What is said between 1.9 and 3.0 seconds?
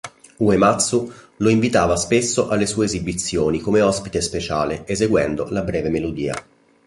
spesso alle sue